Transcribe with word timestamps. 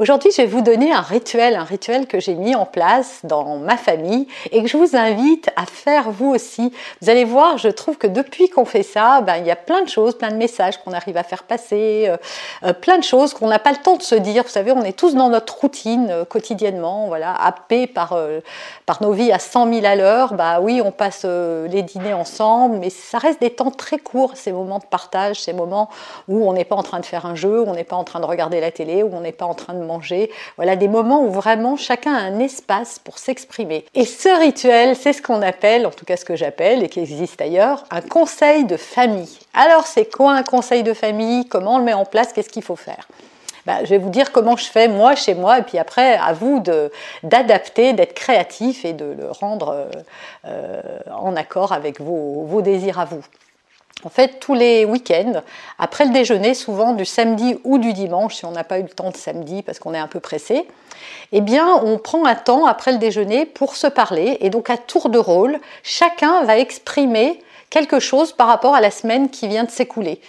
Aujourd'hui, 0.00 0.30
je 0.34 0.40
vais 0.40 0.48
vous 0.48 0.62
donner 0.62 0.94
un 0.94 1.02
rituel, 1.02 1.56
un 1.56 1.64
rituel 1.64 2.06
que 2.06 2.20
j'ai 2.20 2.32
mis 2.32 2.54
en 2.54 2.64
place 2.64 3.20
dans 3.22 3.58
ma 3.58 3.76
famille 3.76 4.26
et 4.50 4.62
que 4.62 4.66
je 4.66 4.78
vous 4.78 4.96
invite 4.96 5.50
à 5.56 5.66
faire 5.66 6.10
vous 6.10 6.30
aussi. 6.30 6.72
Vous 7.02 7.10
allez 7.10 7.26
voir, 7.26 7.58
je 7.58 7.68
trouve 7.68 7.98
que 7.98 8.06
depuis 8.06 8.48
qu'on 8.48 8.64
fait 8.64 8.82
ça, 8.82 9.20
ben, 9.20 9.36
il 9.36 9.46
y 9.46 9.50
a 9.50 9.56
plein 9.56 9.82
de 9.82 9.90
choses, 9.90 10.16
plein 10.16 10.30
de 10.30 10.36
messages 10.36 10.78
qu'on 10.78 10.94
arrive 10.94 11.18
à 11.18 11.22
faire 11.22 11.42
passer, 11.42 12.06
euh, 12.08 12.16
euh, 12.62 12.72
plein 12.72 12.96
de 12.96 13.04
choses 13.04 13.34
qu'on 13.34 13.48
n'a 13.48 13.58
pas 13.58 13.72
le 13.72 13.76
temps 13.76 13.98
de 13.98 14.02
se 14.02 14.14
dire. 14.14 14.44
Vous 14.44 14.48
savez, 14.48 14.72
on 14.72 14.84
est 14.84 14.98
tous 14.98 15.14
dans 15.14 15.28
notre 15.28 15.58
routine 15.58 16.08
euh, 16.10 16.24
quotidiennement, 16.24 17.08
voilà, 17.08 17.34
happés 17.34 17.86
par, 17.86 18.18
par 18.86 19.02
nos 19.02 19.12
vies 19.12 19.32
à 19.32 19.38
100 19.38 19.70
000 19.70 19.84
à 19.84 19.96
l'heure. 19.96 20.32
Bah 20.32 20.60
oui, 20.62 20.80
on 20.82 20.92
passe 20.92 21.26
les 21.26 21.82
dîners 21.82 22.14
ensemble, 22.14 22.78
mais 22.78 22.88
ça 22.88 23.18
reste 23.18 23.42
des 23.42 23.50
temps 23.50 23.70
très 23.70 23.98
courts, 23.98 24.32
ces 24.34 24.52
moments 24.52 24.78
de 24.78 24.86
partage, 24.86 25.42
ces 25.42 25.52
moments 25.52 25.90
où 26.26 26.48
on 26.48 26.54
n'est 26.54 26.64
pas 26.64 26.76
en 26.76 26.82
train 26.82 27.00
de 27.00 27.04
faire 27.04 27.26
un 27.26 27.34
jeu, 27.34 27.60
où 27.60 27.68
on 27.68 27.74
n'est 27.74 27.84
pas 27.84 27.96
en 27.96 28.04
train 28.04 28.20
de 28.20 28.24
regarder 28.24 28.60
la 28.60 28.70
télé, 28.70 29.02
où 29.02 29.10
on 29.12 29.20
n'est 29.20 29.32
pas 29.32 29.44
en 29.44 29.52
train 29.52 29.74
de 29.74 29.89
Voilà 30.56 30.76
des 30.76 30.88
moments 30.88 31.22
où 31.22 31.30
vraiment 31.30 31.76
chacun 31.76 32.14
a 32.14 32.20
un 32.20 32.38
espace 32.38 32.98
pour 32.98 33.18
s'exprimer. 33.18 33.84
Et 33.94 34.04
ce 34.04 34.28
rituel, 34.28 34.94
c'est 34.94 35.12
ce 35.12 35.22
qu'on 35.22 35.42
appelle, 35.42 35.86
en 35.86 35.90
tout 35.90 36.04
cas 36.04 36.16
ce 36.16 36.24
que 36.24 36.36
j'appelle 36.36 36.82
et 36.84 36.88
qui 36.88 37.00
existe 37.00 37.40
ailleurs, 37.40 37.84
un 37.90 38.00
conseil 38.00 38.64
de 38.64 38.76
famille. 38.76 39.38
Alors 39.54 39.86
c'est 39.86 40.10
quoi 40.10 40.32
un 40.32 40.42
conseil 40.42 40.82
de 40.82 40.94
famille? 40.94 41.48
Comment 41.48 41.74
on 41.74 41.78
le 41.78 41.84
met 41.84 41.94
en 41.94 42.04
place? 42.04 42.32
Qu'est-ce 42.32 42.50
qu'il 42.50 42.62
faut 42.62 42.76
faire? 42.76 43.08
Bah, 43.66 43.84
je 43.84 43.90
vais 43.90 43.98
vous 43.98 44.10
dire 44.10 44.32
comment 44.32 44.56
je 44.56 44.64
fais 44.64 44.88
moi 44.88 45.14
chez 45.14 45.34
moi, 45.34 45.58
et 45.58 45.62
puis 45.62 45.78
après, 45.78 46.14
à 46.14 46.32
vous 46.32 46.62
d'adapter, 47.22 47.92
d'être 47.92 48.14
créatif 48.14 48.86
et 48.86 48.94
de 48.94 49.04
le 49.04 49.30
rendre 49.30 49.68
euh, 49.68 49.84
euh, 50.46 50.80
en 51.12 51.36
accord 51.36 51.72
avec 51.72 52.00
vos 52.00 52.62
désirs 52.62 52.98
à 52.98 53.04
vous. 53.04 53.22
En 54.04 54.08
fait, 54.08 54.40
tous 54.40 54.54
les 54.54 54.84
week-ends, 54.84 55.42
après 55.78 56.06
le 56.06 56.12
déjeuner, 56.12 56.54
souvent 56.54 56.94
du 56.94 57.04
samedi 57.04 57.56
ou 57.64 57.78
du 57.78 57.92
dimanche, 57.92 58.36
si 58.36 58.44
on 58.46 58.52
n'a 58.52 58.64
pas 58.64 58.78
eu 58.78 58.82
le 58.82 58.88
temps 58.88 59.10
de 59.10 59.16
samedi 59.16 59.62
parce 59.62 59.78
qu'on 59.78 59.92
est 59.92 59.98
un 59.98 60.06
peu 60.06 60.20
pressé, 60.20 60.66
eh 61.32 61.40
bien, 61.40 61.68
on 61.84 61.98
prend 61.98 62.24
un 62.24 62.34
temps 62.34 62.66
après 62.66 62.92
le 62.92 62.98
déjeuner 62.98 63.44
pour 63.44 63.76
se 63.76 63.86
parler. 63.86 64.38
Et 64.40 64.50
donc, 64.50 64.70
à 64.70 64.78
tour 64.78 65.10
de 65.10 65.18
rôle, 65.18 65.58
chacun 65.82 66.44
va 66.44 66.58
exprimer 66.58 67.42
quelque 67.70 68.00
chose 68.00 68.32
par 68.32 68.48
rapport 68.48 68.74
à 68.74 68.80
la 68.80 68.90
semaine 68.90 69.30
qui 69.30 69.46
vient 69.46 69.62
de 69.62 69.70
s'écouler. 69.70 70.20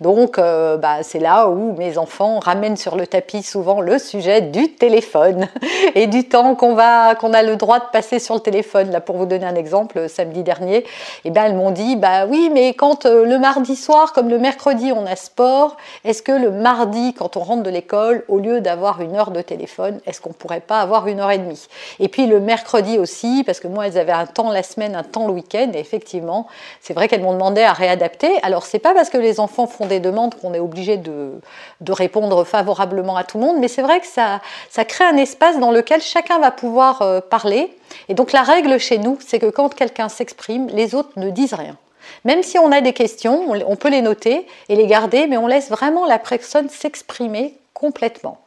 Donc, 0.00 0.38
euh, 0.38 0.76
bah, 0.76 1.02
c'est 1.02 1.18
là 1.18 1.48
où 1.48 1.74
mes 1.76 1.96
enfants 1.96 2.38
ramènent 2.38 2.76
sur 2.76 2.94
le 2.94 3.06
tapis 3.06 3.42
souvent 3.42 3.80
le 3.80 3.98
sujet 3.98 4.42
du 4.42 4.72
téléphone 4.74 5.48
et 5.94 6.06
du 6.06 6.28
temps 6.28 6.54
qu'on 6.54 6.74
va, 6.74 7.14
qu'on 7.14 7.32
a 7.32 7.42
le 7.42 7.56
droit 7.56 7.78
de 7.78 7.86
passer 7.90 8.18
sur 8.18 8.34
le 8.34 8.40
téléphone. 8.40 8.90
Là, 8.90 9.00
pour 9.00 9.16
vous 9.16 9.24
donner 9.24 9.46
un 9.46 9.54
exemple, 9.54 10.08
samedi 10.10 10.42
dernier, 10.42 10.84
eh 11.24 11.30
ben, 11.30 11.44
elles 11.44 11.54
m'ont 11.54 11.70
dit, 11.70 11.96
bah 11.96 12.26
oui, 12.26 12.50
mais 12.52 12.74
quand 12.74 13.06
euh, 13.06 13.24
le 13.24 13.38
mardi 13.38 13.76
soir, 13.76 14.12
comme 14.12 14.28
le 14.28 14.38
mercredi, 14.38 14.92
on 14.92 15.06
a 15.06 15.16
sport, 15.16 15.78
est-ce 16.04 16.22
que 16.22 16.32
le 16.32 16.50
mardi, 16.50 17.14
quand 17.14 17.38
on 17.38 17.40
rentre 17.40 17.62
de 17.62 17.70
l'école, 17.70 18.24
au 18.28 18.38
lieu 18.38 18.60
d'avoir 18.60 19.00
une 19.00 19.16
heure 19.16 19.30
de 19.30 19.40
téléphone, 19.40 20.00
est-ce 20.04 20.20
qu'on 20.20 20.34
pourrait 20.34 20.60
pas 20.60 20.80
avoir 20.80 21.06
une 21.06 21.20
heure 21.20 21.30
et 21.30 21.38
demie? 21.38 21.66
Et 21.98 22.08
puis 22.08 22.26
le 22.26 22.40
mercredi 22.40 22.98
aussi, 22.98 23.42
parce 23.44 23.58
que 23.58 23.68
moi, 23.68 23.86
elles 23.86 23.96
avaient 23.96 24.12
un 24.12 24.26
temps 24.26 24.50
la 24.50 24.62
semaine, 24.62 24.94
un 24.94 25.02
temps 25.02 25.26
le 25.26 25.32
week-end, 25.32 25.70
et 25.72 25.78
effectivement, 25.78 26.46
c'est 26.82 26.89
vrai 26.94 27.08
qu'elles 27.08 27.22
m'ont 27.22 27.32
demandé 27.32 27.62
à 27.62 27.72
réadapter. 27.72 28.38
Alors, 28.42 28.64
c'est 28.64 28.78
pas 28.78 28.94
parce 28.94 29.10
que 29.10 29.18
les 29.18 29.40
enfants 29.40 29.66
font 29.66 29.86
des 29.86 30.00
demandes 30.00 30.34
qu'on 30.34 30.54
est 30.54 30.60
obligé 30.60 30.96
de, 30.96 31.40
répondre 31.88 32.44
favorablement 32.44 33.16
à 33.16 33.24
tout 33.24 33.38
le 33.38 33.44
monde, 33.44 33.56
mais 33.58 33.68
c'est 33.68 33.82
vrai 33.82 34.00
que 34.00 34.06
ça, 34.06 34.40
ça 34.70 34.84
crée 34.84 35.04
un 35.04 35.16
espace 35.16 35.58
dans 35.58 35.70
lequel 35.70 36.00
chacun 36.00 36.38
va 36.38 36.50
pouvoir 36.50 37.02
euh, 37.02 37.20
parler. 37.20 37.76
Et 38.08 38.14
donc, 38.14 38.32
la 38.32 38.42
règle 38.42 38.78
chez 38.78 38.98
nous, 38.98 39.18
c'est 39.26 39.38
que 39.38 39.50
quand 39.50 39.74
quelqu'un 39.74 40.08
s'exprime, 40.08 40.68
les 40.68 40.94
autres 40.94 41.12
ne 41.16 41.30
disent 41.30 41.54
rien. 41.54 41.76
Même 42.24 42.42
si 42.42 42.58
on 42.58 42.72
a 42.72 42.80
des 42.80 42.92
questions, 42.92 43.46
on 43.50 43.76
peut 43.76 43.90
les 43.90 44.02
noter 44.02 44.46
et 44.68 44.76
les 44.76 44.86
garder, 44.86 45.26
mais 45.26 45.36
on 45.36 45.46
laisse 45.46 45.70
vraiment 45.70 46.06
la 46.06 46.18
personne 46.18 46.68
s'exprimer 46.68 47.54
complètement. 47.74 48.38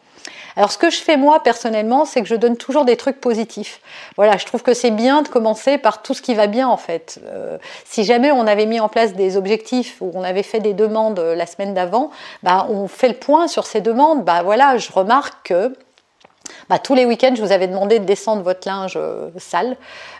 Alors 0.55 0.71
ce 0.71 0.77
que 0.77 0.89
je 0.89 0.97
fais 0.97 1.17
moi 1.17 1.41
personnellement, 1.41 2.05
c'est 2.05 2.21
que 2.21 2.27
je 2.27 2.35
donne 2.35 2.57
toujours 2.57 2.85
des 2.85 2.97
trucs 2.97 3.19
positifs. 3.19 3.81
Voilà, 4.15 4.37
je 4.37 4.45
trouve 4.45 4.61
que 4.61 4.73
c'est 4.73 4.91
bien 4.91 5.21
de 5.21 5.27
commencer 5.27 5.77
par 5.77 6.01
tout 6.01 6.13
ce 6.13 6.21
qui 6.21 6.35
va 6.35 6.47
bien 6.47 6.67
en 6.67 6.77
fait. 6.77 7.19
Euh, 7.25 7.57
si 7.85 8.03
jamais 8.03 8.31
on 8.31 8.45
avait 8.47 8.65
mis 8.65 8.79
en 8.79 8.89
place 8.89 9.13
des 9.13 9.37
objectifs 9.37 9.97
ou 10.01 10.11
on 10.13 10.23
avait 10.23 10.43
fait 10.43 10.59
des 10.59 10.73
demandes 10.73 11.19
euh, 11.19 11.35
la 11.35 11.45
semaine 11.45 11.73
d'avant, 11.73 12.11
bah, 12.43 12.67
on 12.69 12.87
fait 12.87 13.09
le 13.09 13.15
point 13.15 13.47
sur 13.47 13.65
ces 13.65 13.81
demandes. 13.81 14.23
Bah 14.23 14.43
voilà, 14.43 14.77
je 14.77 14.91
remarque 14.91 15.47
que 15.47 15.73
bah, 16.69 16.79
tous 16.79 16.95
les 16.95 17.05
week-ends, 17.05 17.33
je 17.35 17.41
vous 17.41 17.51
avais 17.51 17.67
demandé 17.67 17.99
de 17.99 18.05
descendre 18.05 18.41
votre 18.41 18.67
linge 18.67 18.93
euh, 18.95 19.29
sale 19.37 19.77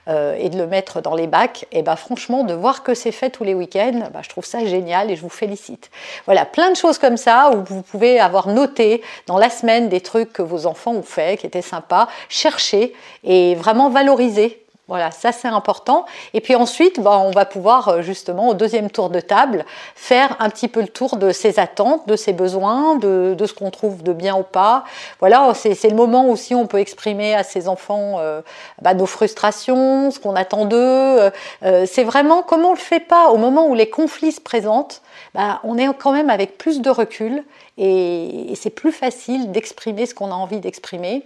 euh, 0.08 0.36
et 0.38 0.50
de 0.50 0.58
le 0.58 0.68
mettre 0.68 1.02
dans 1.02 1.16
les 1.16 1.28
bacs. 1.28 1.66
Et 1.72 1.82
bah, 1.82 1.96
franchement, 1.96 2.44
de 2.44 2.54
voir 2.54 2.84
que 2.84 2.94
c'est 2.94 3.12
fait 3.12 3.30
tous 3.30 3.44
les 3.44 3.54
week-ends, 3.54 4.10
bah, 4.14 4.20
je 4.22 4.30
trouve 4.30 4.46
ça 4.46 4.66
génial 4.66 5.12
et 5.12 5.16
je 5.16 5.22
vous 5.22 5.30
félicite. 5.30 5.90
Voilà, 6.26 6.46
plein 6.46 6.72
de 6.72 6.76
choses 6.76 6.98
comme 6.98 7.18
ça 7.18 7.52
où 7.52 7.64
vous 7.64 7.82
pouvez 7.82 8.20
avoir 8.20 8.48
noté 8.48 9.02
dans 9.28 9.38
la 9.38 9.50
semaine 9.50 9.90
des 9.90 10.02
trucs 10.02 10.34
que 10.34 10.42
vos 10.42 10.66
enfants 10.66 10.94
ont 10.94 11.04
fait, 11.04 11.40
qui 11.40 11.46
étaient 11.46 11.62
sympas. 11.62 12.08
Chercher 12.30 12.94
et 13.24 13.56
vraiment 13.56 13.90
valoriser 13.90 14.63
voilà, 14.90 15.12
ça 15.12 15.32
c'est 15.32 15.48
important. 15.48 16.06
Et 16.34 16.42
puis 16.42 16.56
ensuite, 16.56 17.00
bah, 17.00 17.18
on 17.18 17.32
va 17.32 17.46
pouvoir 17.46 17.88
euh, 17.88 18.02
justement 18.02 18.50
au 18.50 18.54
deuxième 18.54 18.92
tour 18.92 19.10
de 19.10 19.22
table 19.22 19.66
faire 19.96 20.36
un 20.40 20.50
petit 20.50 20.68
peu 20.68 20.82
le 20.82 20.90
tour 20.90 21.16
de 21.16 21.32
ses 21.32 21.58
attentes, 21.58 22.06
de 22.06 22.18
ses 22.18 22.34
besoins, 22.34 22.98
de, 22.98 23.36
ce 23.40 23.54
qu'on 23.54 23.72
trouve 23.72 24.04
de 24.04 24.12
bien 24.12 24.36
ou 24.36 24.44
pas. 24.44 24.84
Voilà, 25.22 25.54
c'est 25.56 25.90
le 25.90 25.96
moment 25.96 26.28
aussi 26.28 26.54
où 26.54 26.60
on 26.60 26.68
peut 26.68 26.80
exprimer 26.80 27.34
à 27.34 27.44
ses 27.44 27.70
enfants 27.70 28.16
euh, 28.20 28.42
bah, 28.82 28.94
nos 28.94 29.06
frustrations, 29.06 30.12
ce 30.12 30.20
qu'on 30.20 30.36
attend 30.36 30.66
d'eux. 30.66 31.32
Euh, 31.64 31.86
c'est 31.86 32.04
vraiment 32.04 32.44
comment 32.44 32.72
on 32.72 32.74
le 32.74 32.78
fait 32.78 33.00
pas 33.00 33.30
au 33.30 33.38
moment 33.38 33.68
où 33.68 33.76
les 33.76 33.90
conflits 33.90 34.34
se 34.34 34.42
présentent. 34.42 35.02
Bah, 35.34 35.62
on 35.64 35.78
est 35.78 35.88
quand 35.98 36.12
même 36.12 36.30
avec 36.30 36.58
plus 36.58 36.82
de 36.82 36.90
recul 36.90 37.46
et 37.78 38.54
c'est 38.56 38.70
plus 38.70 38.92
facile 38.92 39.52
d'exprimer 39.52 40.06
ce 40.06 40.14
qu'on 40.14 40.30
a 40.30 40.36
envie 40.36 40.60
d'exprimer 40.60 41.24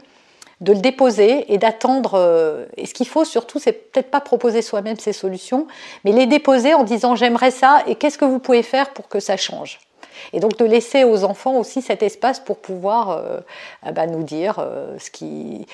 de 0.62 0.74
le 0.74 0.80
déposer 0.80 1.52
et 1.54 1.58
d'attendre. 1.58 2.16
Euh, 2.16 2.66
et 2.78 2.86
ce 2.86 2.94
qu'il 2.94 3.08
faut 3.08 3.26
surtout, 3.26 3.60
c'est 3.60 3.74
peut-être 3.74 4.10
pas 4.10 4.22
proposer 4.22 4.62
soi-même 4.62 4.98
ces 4.98 5.14
solutions, 5.14 5.68
mais 6.04 6.12
les 6.12 6.26
déposer 6.26 6.74
en 6.74 6.84
disant 6.84 7.16
j'aimerais 7.16 7.52
ça 7.52 7.84
et 7.88 7.96
qu'est-ce 7.96 8.18
que 8.18 8.26
vous 8.26 8.40
pouvez 8.40 8.64
faire 8.64 8.92
pour 8.92 9.08
que 9.08 9.20
ça 9.20 9.38
change? 9.38 9.80
Et 10.34 10.40
donc 10.40 10.58
de 10.58 10.66
laisser 10.66 11.04
aux 11.04 11.24
enfants 11.24 11.58
aussi 11.58 11.82
cet 11.82 12.02
espace 12.02 12.40
pour 12.40 12.58
pouvoir 12.58 13.12
euh, 13.12 13.40
ah 13.84 13.92
bah, 13.92 14.08
nous 14.08 14.24
dire 14.24 14.58
euh, 14.60 14.98
ce 14.98 15.12
qui, 15.12 15.68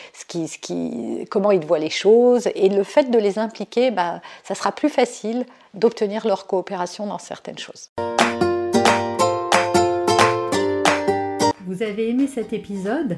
comment 1.29 1.51
ils 1.51 1.65
voient 1.65 1.79
les 1.79 1.89
choses. 1.89 2.50
Et 2.55 2.69
le 2.69 2.83
fait 2.83 3.09
de 3.09 3.17
les 3.17 3.39
impliquer, 3.39 3.89
bah, 3.89 4.21
ça 4.44 4.53
sera 4.53 4.71
plus 4.71 4.89
facile 4.89 5.45
d'obtenir 5.73 6.27
leur 6.27 6.45
coopération 6.45 7.07
dans 7.07 7.19
certaines 7.19 7.57
choses. 7.57 7.89
Vous 11.65 11.81
avez 11.81 12.09
aimé 12.09 12.27
cet 12.27 12.51
épisode? 12.51 13.18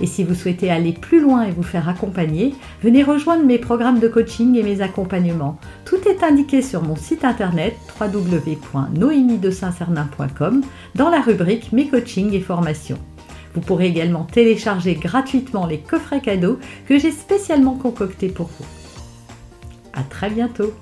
Et 0.00 0.06
si 0.06 0.24
vous 0.24 0.34
souhaitez 0.34 0.70
aller 0.70 0.92
plus 0.92 1.20
loin 1.20 1.42
et 1.42 1.50
vous 1.50 1.62
faire 1.62 1.86
accompagner, 1.88 2.54
venez 2.82 3.02
rejoindre 3.02 3.44
mes 3.44 3.58
programmes 3.58 4.00
de 4.00 4.08
coaching 4.08 4.56
et 4.56 4.62
mes 4.62 4.80
accompagnements. 4.80 5.58
Tout 5.84 6.08
est 6.08 6.22
indiqué 6.22 6.62
sur 6.62 6.82
mon 6.82 6.96
site 6.96 7.22
internet 7.24 7.76
www.noémiedesaintcernin.com 8.00 10.62
dans 10.94 11.10
la 11.10 11.20
rubrique 11.20 11.72
Mes 11.72 11.88
coachings 11.88 12.32
et 12.32 12.40
formations. 12.40 12.98
Vous 13.54 13.60
pourrez 13.60 13.86
également 13.86 14.24
télécharger 14.24 14.94
gratuitement 14.94 15.66
les 15.66 15.80
coffrets 15.80 16.20
cadeaux 16.20 16.58
que 16.86 16.98
j'ai 16.98 17.10
spécialement 17.10 17.74
concoctés 17.74 18.28
pour 18.28 18.46
vous. 18.46 18.64
À 19.92 20.02
très 20.02 20.30
bientôt 20.30 20.72